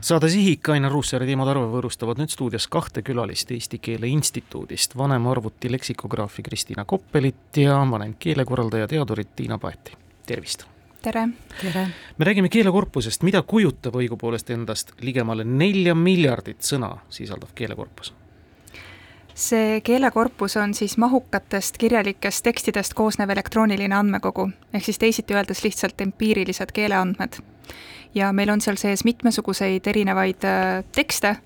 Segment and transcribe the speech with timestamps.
[0.00, 4.94] saade Sihik, Ainar Ruussaar ja Timo Tarve võõrustavad nüüd stuudios kahte külalist Eesti Keele Instituudist,
[4.98, 10.66] vanemarvuti leksikograafi Kristina Koppelit ja vanem keelekorraldaja, teadurit Tiina Paeti, tervist!
[11.02, 11.28] tere!
[11.60, 11.88] tere!
[12.18, 18.14] me räägime keelekorpusest, mida kujutab õigupoolest endast ligemale nelja miljardit sõna sisaldav keelekorpus?
[19.38, 26.00] See keelekorpus on siis mahukatest kirjalikest tekstidest koosnev elektrooniline andmekogu, ehk siis teisiti öeldes lihtsalt
[26.00, 27.38] empiirilised keeleandmed.
[28.14, 31.36] Ja meil on seal sees mitmesuguseid erinevaid äh, tekste,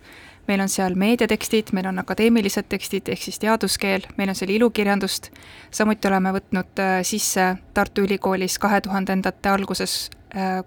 [0.49, 5.29] meil on seal meediatekstid, meil on akadeemilised tekstid ehk siis teaduskeel, meil on seal ilukirjandust,
[5.71, 10.09] samuti oleme võtnud äh, sisse Tartu Ülikoolis kahe tuhandendate alguses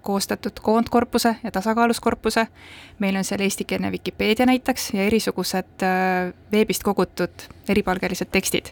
[0.02, 2.46] koostatud koondkorpuse ja tasakaaluskorpuse,
[3.02, 5.82] meil on seal eestikeelne Vikipeedia näiteks ja erisugused
[6.52, 8.70] veebist kogutud eripalgelised tekstid.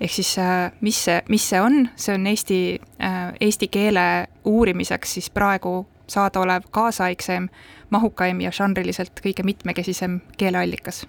[0.00, 0.36] ehk siis
[0.80, 2.80] mis see, mis see on, see on eesti,
[3.40, 7.48] eesti keele uurimiseks siis praegu saadaolev kaasaegsem,
[7.90, 11.06] mahukaim ja žanriliselt kõige mitmekesisem keeleallikas.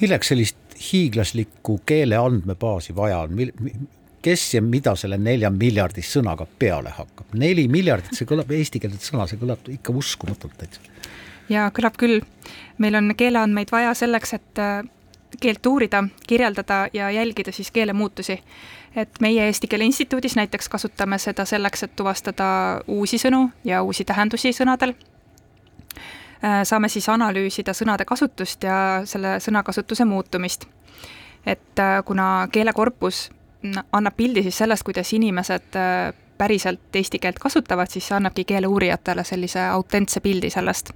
[0.00, 0.56] milleks sellist
[0.92, 3.52] hiiglaslikku keele andmebaasi vaja on, mil-,
[4.22, 9.26] kes ja mida selle nelja miljardist sõnaga peale hakkab, neli miljardit, see kõlab eestikeelset sõna,
[9.28, 10.80] see kõlab ikka uskumatult täitsa.
[11.48, 12.20] jaa, kõlab küll.
[12.78, 14.82] meil on keeleandmeid vaja selleks, et äh,
[15.40, 18.40] keelt uurida, kirjeldada ja jälgida siis keelemuutusi
[18.96, 22.46] et meie Eesti Keele Instituudis näiteks kasutame seda selleks, et tuvastada
[22.86, 24.94] uusi sõnu ja uusi tähendusi sõnadel.
[26.44, 30.66] Äh, saame siis analüüsida sõnade kasutust ja selle sõnakasutuse muutumist.
[31.46, 33.30] et äh, kuna keelekorpus
[33.92, 39.24] annab pildi siis sellest, kuidas inimesed äh, päriselt eesti keelt kasutavad, siis see annabki keeleuurijatele
[39.28, 40.92] sellise autentse pildi sellest.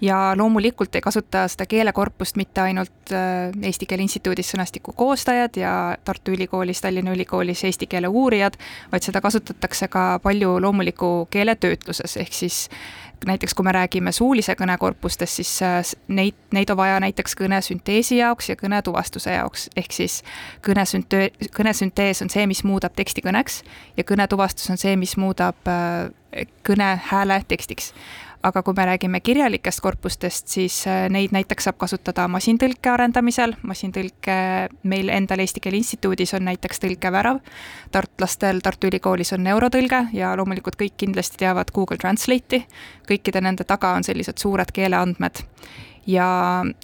[0.00, 5.72] ja loomulikult ei kasuta seda keelekorpust mitte ainult äh, Eesti Keele Instituudis sõnastiku koostajad ja
[6.04, 8.58] Tartu Ülikoolis, Tallinna Ülikoolis eesti keele uurijad,
[8.92, 12.64] vaid seda kasutatakse ka palju loomuliku keeletöötluses, ehk siis
[13.26, 18.18] näiteks kui me räägime suulise kõne korpustest, siis äh, neid, neid on vaja näiteks kõnesünteesi
[18.18, 20.20] jaoks ja kõnetuvastuse jaoks, ehk siis
[20.66, 23.62] kõnesünte-, kõnesüntees on see, mis muudab teksti kõneks
[23.96, 27.92] ja kõnetuvastus on see, mis muudab äh, kõne hääle tekstiks
[28.42, 34.36] aga kui me räägime kirjalikest korpustest, siis äh, neid näiteks saab kasutada masintõlke arendamisel, masintõlke
[34.88, 37.38] meil endal Eesti Keele Instituudis on näiteks tõlkevärav,
[37.94, 42.64] tartlastel Tartu Ülikoolis on neurotõlge ja loomulikult kõik kindlasti teavad Google Translate'i,
[43.08, 45.44] kõikide nende taga on sellised suured keeleandmed.
[46.06, 46.26] Ja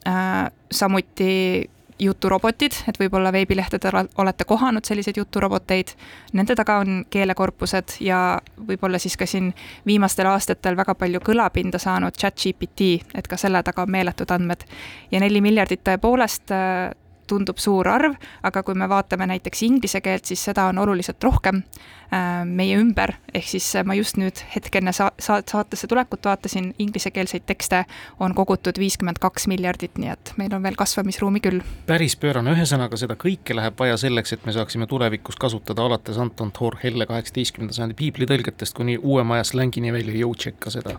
[0.06, 5.94] äh, samuti juturobotid, et võib-olla veebilehtedel olete kohanud selliseid juturoboteid,
[6.32, 8.20] nende taga on keelekorpused ja
[8.68, 9.50] võib-olla siis ka siin
[9.86, 14.64] viimastel aastatel väga palju kõlapinda saanud chat GPT, et ka selle taga on meeletud andmed.
[15.10, 16.90] ja neli miljardit tõepoolest äh,
[17.28, 21.60] tundub suur arv, aga kui me vaatame näiteks inglise keelt, siis seda on oluliselt rohkem
[21.60, 26.26] äh, meie ümber, ehk siis äh, ma just nüüd hetk enne sa-, sa-, saatesse tulekut
[26.28, 27.84] vaatasin, inglisekeelseid tekste
[28.20, 31.62] on kogutud viiskümmend kaks miljardit, nii et meil on veel kasvamisruumi küll.
[31.86, 36.52] päris pöörane, ühesõnaga seda kõike läheb vaja selleks, et me saaksime tulevikus kasutada alates Anton
[36.56, 40.98] Thor Helle kaheksateistkümnenda sajandi piiblitõlgetest kuni uuema aja slängini välja jõutšekka seda.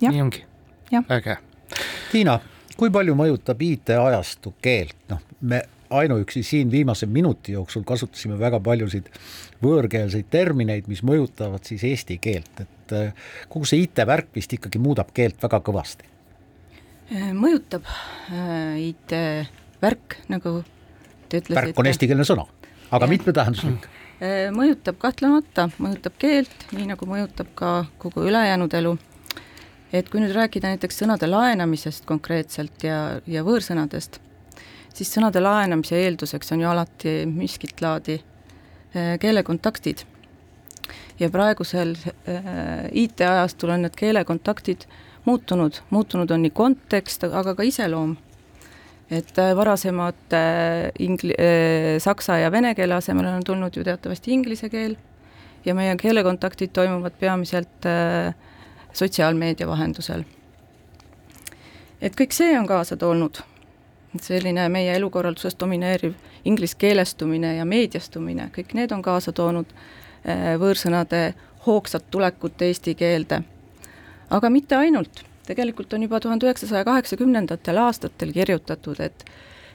[0.00, 0.44] nii ongi?
[0.92, 1.38] äge.
[2.12, 2.38] Tiina
[2.76, 9.08] kui palju mõjutab IT-ajastu keelt, noh, me ainuüksi siin viimase minuti jooksul kasutasime väga paljusid
[9.62, 15.12] võõrkeelseid termineid, mis mõjutavad siis eesti keelt, et äh, kogu see IT-värk vist ikkagi muudab
[15.14, 16.08] keelt väga kõvasti.
[17.14, 20.58] Äh, mõjutab äh, IT-värk, nagu
[21.28, 21.60] te ütlesite.
[21.60, 22.48] värk on eestikeelne sõna,
[22.90, 23.92] aga mitmetähenduslik.
[24.56, 28.94] Mõjutab kahtlemata, mõjutab keelt, nii nagu mõjutab ka kogu ülejäänud elu
[29.92, 34.18] et kui nüüd rääkida näiteks sõnade laenamisest konkreetselt ja, ja võõrsõnadest,
[34.94, 40.04] siis sõnade laenamise eelduseks on ju alati miskit laadi äh, keelekontaktid.
[41.18, 44.86] ja praegusel äh, IT-ajastul on need keelekontaktid
[45.24, 48.16] muutunud, muutunud on nii kontekst, aga ka iseloom.
[49.10, 50.34] et äh, varasemad
[50.98, 51.36] ingli-,
[52.02, 54.96] saksa ja vene keele asemel on tulnud ju teatavasti inglise keel
[55.66, 58.34] ja meie keelekontaktid toimuvad peamiselt äh,
[58.96, 60.24] sotsiaalmeedia vahendusel.
[62.00, 63.38] et kõik see on kaasa toonud,
[64.22, 66.14] selline meie elukorralduses domineeriv
[66.44, 69.72] ingliskeelestumine ja meediastumine, kõik need on kaasa toonud
[70.24, 71.34] eh, võõrsõnade
[71.66, 73.42] hoogsat tulekut eesti keelde.
[74.30, 79.26] aga mitte ainult, tegelikult on juba tuhande üheksasaja kaheksakümnendatel aastatel kirjutatud, et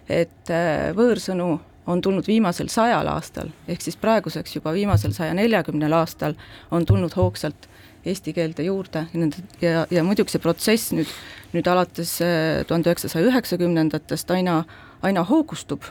[0.09, 5.93] et eh, võõrsõnu on tulnud viimasel sajal aastal, ehk siis praeguseks juba viimasel saja neljakümnel
[5.93, 6.33] aastal
[6.71, 7.67] on tulnud hoogsalt
[8.05, 11.09] eesti keelde juurde nende ja, ja muidugi see protsess nüüd,
[11.53, 14.61] nüüd alates äh, tuhande üheksasaja üheksakümnendatest aina,
[15.05, 15.83] aina hoogustub.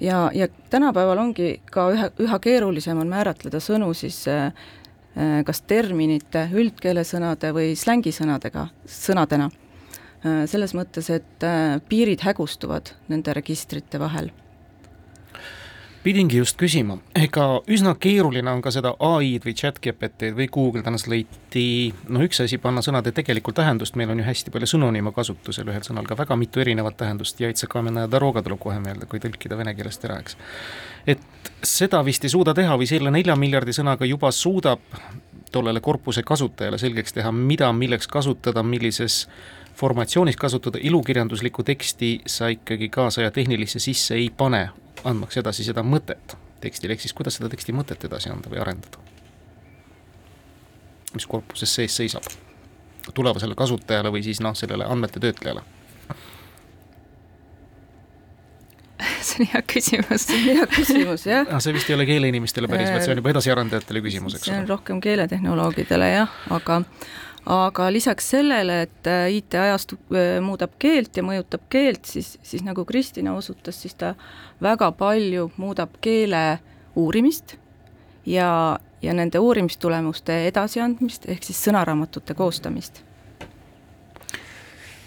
[0.00, 4.50] ja, ja tänapäeval ongi ka ühe, üha keerulisem on määratleda sõnu siis äh,
[5.16, 9.50] äh, kas terminite, üldkeelesõnade või slängisõnadega, sõnadena.
[10.50, 11.44] selles mõttes, et
[11.88, 14.32] piirid hägustuvad nende registrite vahel
[16.06, 20.84] pidingi just küsima, ega üsna keeruline on ka seda ai-d või chat GPT-d või Google
[20.86, 25.66] Translate'i, noh üks asi panna sõnade tegelikku tähendust, meil on ju hästi palju sünonüüme kasutusel,
[25.72, 29.18] ühel sõnal ka väga mitu erinevat tähendust, Jaitse Kamena ja Daroga tuleb kohe meelde, kui
[29.22, 30.38] tõlkida vene keelest ära, eks.
[31.10, 34.86] et seda vist ei suuda teha või selle nelja miljardi sõnaga juba suudab
[35.50, 39.24] tollele korpuse kasutajale selgeks teha, mida milleks kasutada, millises
[39.76, 44.68] formatsioonis kasutada, ilukirjanduslikku teksti sa ikkagi kaasaja tehnilisse sisse ei pane,
[45.06, 48.98] andmaks edasi seda mõtet tekstile, ehk siis kuidas seda teksti mõtet edasi anda või arendada.
[51.14, 52.26] mis korpuses sees seisab
[53.14, 55.62] tulevasele kasutajale või siis noh, sellele andmete töötlejale
[59.26, 60.26] see on hea küsimus.
[60.26, 61.52] see on hea küsimus, jah.
[61.60, 64.54] see vist ei ole keeleinimestele päris, vaid see on juba edasiarendajatele küsimus, eks ole.
[64.54, 66.80] see on rohkem keeletehnoloogidele jah, aga
[67.46, 72.84] aga lisaks sellele, et äh, IT-ajastu äh, muudab keelt ja mõjutab keelt, siis, siis nagu
[72.84, 74.14] Kristina osutas, siis ta
[74.62, 76.58] väga palju muudab keele
[76.98, 77.56] uurimist
[78.26, 78.50] ja,
[79.02, 83.02] ja nende uurimistulemuste edasiandmist, ehk siis sõnaraamatute koostamist.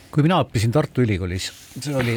[0.09, 2.15] kui mina õppisin Tartu Ülikoolis, see oli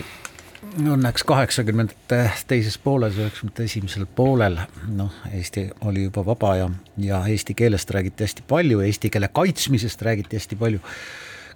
[0.62, 4.56] õnneks kaheksakümnendate teises pooles, üheksakümnendate esimesel poolel,
[4.94, 6.70] noh, Eesti oli juba vaba ja,
[7.02, 10.80] ja eesti keelest räägiti hästi palju, eesti keele kaitsmisest räägiti hästi palju.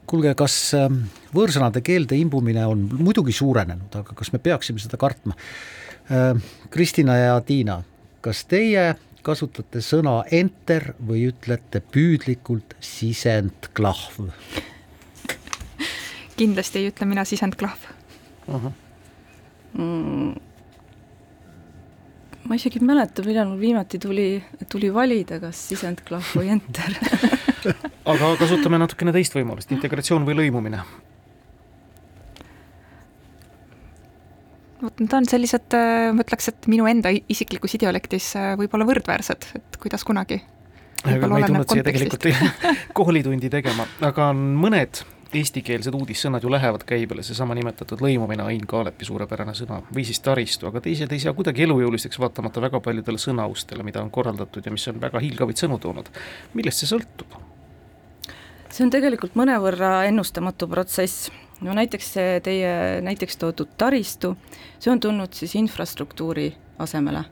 [0.06, 1.00] kuulge, kas ähm,
[1.34, 5.34] võõrsõnade keelde imbumine on muidugi suurenenud, aga kas me peaksime seda kartma?
[6.10, 7.80] Ähm, Kristina ja Tiina,
[8.22, 8.94] kas teie
[9.26, 14.30] kasutate sõna enter või ütlete püüdlikult sisendklahv?
[16.36, 17.86] kindlasti ei ütle mina sisendklahv
[18.52, 18.72] uh.
[19.74, 20.34] Mm,
[22.46, 24.28] ma isegi ei mäleta, millal mul viimati tuli,
[24.70, 26.94] tuli valida, kas sisendklahv või enter
[28.12, 30.84] aga kasutame natukene teist võimalust, integratsioon või lõimumine.
[34.76, 39.48] vot need on sellised, äh, ma ütleks, et minu enda isiklikus idiolektis äh, võib-olla võrdväärsed,
[39.56, 40.42] et kuidas kunagi.
[41.06, 42.28] ma ei tulnud siia tegelikult
[42.98, 45.00] koolitundi tegema, aga on mõned
[45.34, 50.68] eestikeelsed uudissõnad ju lähevad käibele, seesama nimetatud lõimumine, Ain Kaalepi suurepärane sõna, või siis taristu,
[50.70, 54.86] aga teised ei saa kuidagi elujõulisteks, vaatamata väga paljudele sõnaustele, mida on korraldatud ja mis
[54.88, 56.10] on väga hiilgavaid sõnu toonud.
[56.54, 57.38] millest see sõltub?
[58.70, 61.30] see on tegelikult mõnevõrra ennustamatu protsess,
[61.60, 64.36] no näiteks see teie näiteks toodud taristu,
[64.78, 67.24] see on tulnud siis infrastruktuuri asemele,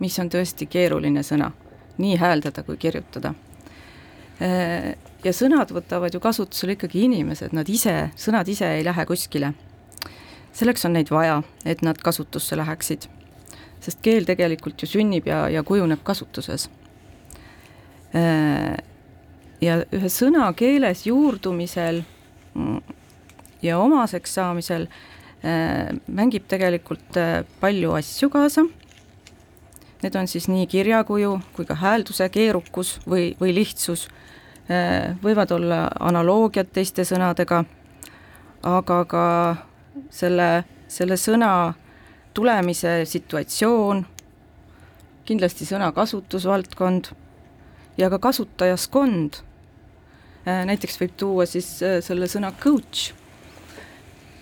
[0.00, 1.52] mis on tõesti keeruline sõna,
[1.98, 3.34] nii hääldada kui kirjutada
[4.38, 9.52] ja sõnad võtavad ju kasutusele ikkagi inimesed, nad ise, sõnad ise ei lähe kuskile.
[10.52, 13.08] selleks on neid vaja, et nad kasutusse läheksid.
[13.80, 16.68] sest keel tegelikult ju sünnib ja, ja kujuneb kasutuses.
[18.14, 18.76] Äh,
[19.60, 22.02] ja ühe sõna keeles juurdumisel
[22.54, 22.80] mm,
[23.62, 24.86] ja omaseks saamisel
[25.42, 28.64] äh, mängib tegelikult äh, palju asju kaasa
[30.02, 34.06] Need on siis nii kirjakuju kui ka häälduse keerukus või, või lihtsus
[34.68, 37.62] Äh, võivad olla analoogiad teiste sõnadega,
[38.68, 39.22] aga ka
[40.12, 40.48] selle,
[40.92, 41.52] selle sõna
[42.36, 44.02] tulemise situatsioon,
[45.24, 47.08] kindlasti sõna kasutusvaldkond
[47.96, 49.38] ja ka kasutajaskond.
[50.44, 53.14] Äh, näiteks võib tuua siis äh, selle sõna coach,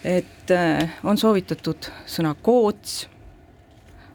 [0.02, 0.50] et
[1.06, 3.06] on soovitatud sõna coach,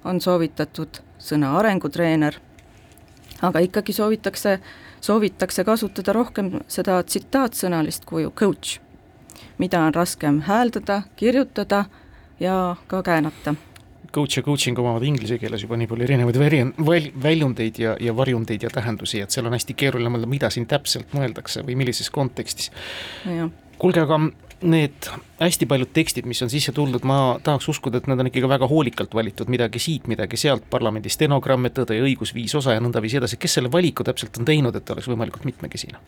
[0.03, 2.37] on soovitatud sõna arengutreener,
[3.41, 4.59] aga ikkagi soovitakse
[5.01, 8.77] soovitakse kasutada rohkem seda tsitaatsõnalist kuju coach,
[9.57, 11.85] mida on raskem hääldada, kirjutada
[12.39, 13.55] ja ka käänata.
[14.11, 18.65] Coach ja coaching omavad inglise keeles juba nii palju erinevaid väri-, väljundeid ja, ja varjundeid
[18.65, 22.73] ja tähendusi, et seal on hästi keeruline mõelda, mida siin täpselt mõeldakse või millises kontekstis.
[23.81, 24.19] Kuulge, aga
[24.61, 25.07] need
[25.39, 28.69] hästi paljud tekstid, mis on sisse tulnud, ma tahaks uskuda, et need on ikkagi väga
[28.69, 33.17] hoolikalt valitud, midagi siit, midagi sealt, parlamendi stenogramm, Tõde ja õigus, viis osa ja nõndaviisi
[33.21, 36.01] edasi, kes selle valiku täpselt on teinud, et oleks võimalikult mitmekesine?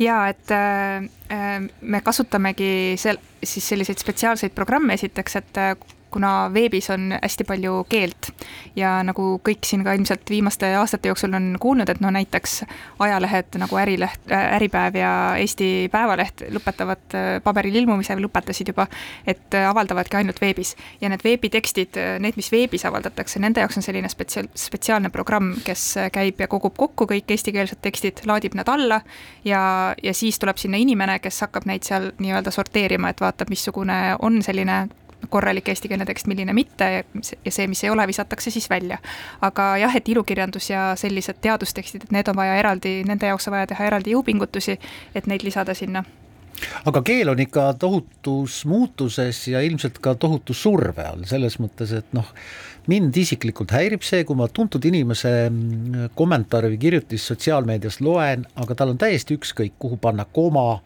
[0.00, 1.50] jaa, et äh, äh
[1.80, 5.74] me kasutamegi sel-, siis selliseid spetsiaalseid programme esiteks, et äh,
[6.12, 8.30] kuna veebis on hästi palju keelt
[8.76, 12.62] ja nagu kõik siin ka ilmselt viimaste aastate jooksul on kuulnud, et no näiteks
[13.02, 18.86] ajalehed nagu Ärileht, äh, Äripäev ja Eesti Päevaleht lõpetavad äh, paberil ilmumise lõpetasid juba,
[19.26, 20.76] et äh, avaldavadki ainult veebis.
[21.00, 25.84] ja need veebitekstid, need, mis veebis avaldatakse, nende jaoks on selline spetsiaal, spetsiaalne programm, kes
[26.12, 29.00] käib ja kogub kokku kõik eestikeelsed tekstid, laadib need alla
[29.44, 29.62] ja,
[30.02, 34.42] ja siis tuleb sinna inimene, kes hakkab neid seal nii-öelda sorteerima, et vaatab, missugune on
[34.42, 34.86] selline
[35.28, 36.88] korralik eestikeelne tekst, milline mitte
[37.44, 38.98] ja see, mis ei ole, visatakse siis välja.
[39.40, 43.56] aga jah, et ilukirjandus ja sellised teadustekstid, et need on vaja eraldi, nende jaoks on
[43.58, 44.78] vaja teha eraldi jõupingutusi,
[45.14, 46.04] et neid lisada sinna
[46.88, 52.12] aga keel on ikka tohutus muutuses ja ilmselt ka tohutu surve all, selles mõttes, et
[52.16, 52.28] noh,
[52.90, 58.76] mind isiklikult häirib see, kui ma tuntud inimese mm, kommentaare või kirjutist sotsiaalmeedias loen, aga
[58.78, 60.80] tal on täiesti ükskõik, kuhu panna koma,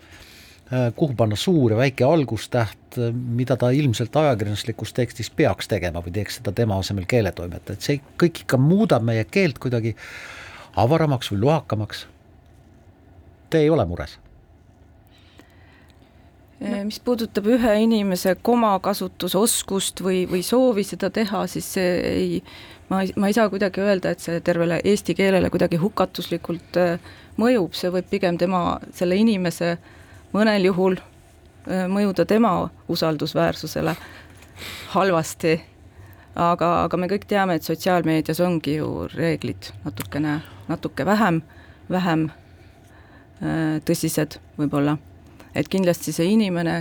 [0.97, 6.41] kuhu panna suur ja väike algustäht, mida ta ilmselt ajakirjanduslikus tekstis peaks tegema või teeks
[6.41, 9.95] seda tema asemel keeletoimetaja, et see kõik ikka muudab meie keelt kuidagi
[10.77, 12.07] avaramaks või lohakamaks.
[13.51, 14.19] Te ei ole mures?
[16.61, 22.41] Eh, mis puudutab ühe inimese komakasutusoskust või, või soovi seda teha, siis see ei,
[22.89, 26.81] ma ei, ma ei saa kuidagi öelda, et see tervele eesti keelele kuidagi hukatuslikult
[27.37, 29.77] mõjub, see võib pigem tema, selle inimese
[30.37, 32.53] mõnel juhul eh, mõjuda tema
[32.93, 33.97] usaldusväärsusele
[34.93, 35.57] halvasti,
[36.37, 41.43] aga, aga me kõik teame, et sotsiaalmeedias ongi ju reeglid natukene, natuke vähem,
[41.93, 42.31] vähem
[43.85, 44.95] tõsised võib-olla.
[45.53, 46.79] Et kindlasti see inimene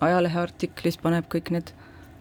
[0.00, 1.72] ajalehe artiklis paneb kõik need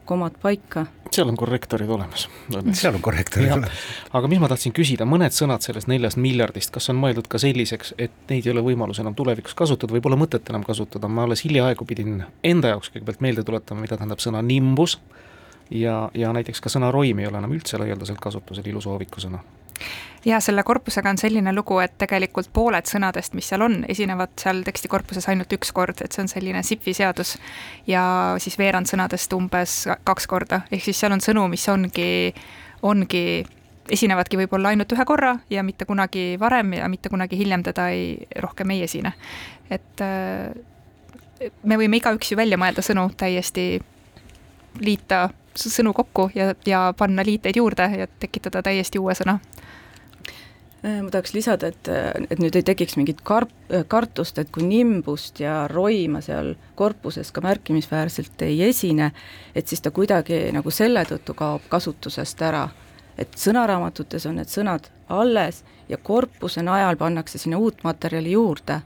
[0.05, 0.85] komad paika.
[1.11, 2.27] seal on korrektorid olemas.
[2.71, 3.83] seal on korrektorid olemas.
[4.13, 7.95] aga mis ma tahtsin küsida, mõned sõnad sellest neljast miljardist, kas on mõeldud ka selliseks,
[7.97, 11.45] et neid ei ole võimalus enam tulevikus kasutada või pole mõtet enam kasutada, ma alles
[11.45, 14.99] hiljaaegu pidin enda jaoks kõigepealt meelde tuletama, mida tähendab sõna nimbus
[15.69, 19.41] ja, ja näiteks ka sõna roim ei ole enam üldse laialdaselt kasutusel ilusoovikusõna
[20.25, 24.63] ja selle korpusega on selline lugu, et tegelikult pooled sõnadest, mis seal on, esinevad seal
[24.65, 27.35] tekstikorpuses ainult üks kord, et see on selline SIP-i seadus.
[27.87, 32.33] ja siis veerand sõnadest umbes kaks korda, ehk siis seal on sõnu, mis ongi,
[32.81, 33.25] ongi
[33.89, 38.15] esinevadki võib-olla ainult ühe korra ja mitte kunagi varem ja mitte kunagi hiljem teda ei,
[38.41, 39.13] rohkem ei esine.
[39.69, 40.49] et äh,
[41.63, 43.81] me võime igaüks ju välja mõelda sõnu täiesti,
[44.79, 49.39] liita sõnu kokku ja, ja panna liiteid juurde ja tekitada täiesti uue sõna
[50.85, 51.87] Äh, ma tahaks lisada, et,
[52.29, 53.49] et nüüd ei tekiks mingit kar-,
[53.89, 59.07] kartust, et kui nimbust ja roima seal korpuses ka märkimisväärselt ei esine,
[59.55, 62.67] et siis ta kuidagi nagu selle tõttu kaob kasutusest ära.
[63.17, 68.81] et sõnaraamatutes on need sõnad alles ja korpuse najal pannakse sinna uut materjali juurde.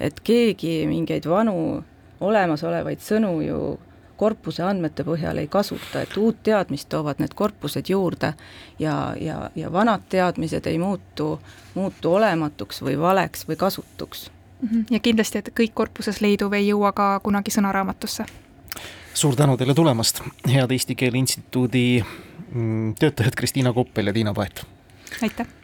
[0.00, 1.84] et keegi mingeid vanu
[2.20, 3.78] olemasolevaid sõnu ju
[4.16, 8.34] korpuse andmete põhjal ei kasuta, et uut teadmist toovad need korpused juurde
[8.78, 11.40] ja, ja, ja vanad teadmised ei muutu,
[11.74, 14.30] muutu olematuks või valeks või kasutuks.
[14.62, 14.80] Mhm.
[14.90, 18.24] ja kindlasti, et kõik korpuses leiduv ei jõua ka kunagi sõnaraamatusse.
[19.14, 22.04] suur tänu teile tulemast, head Eesti Keele Instituudi
[22.54, 24.66] mm, töötajad Kristiina Koppel ja Tiina Paet!
[25.22, 25.61] aitäh!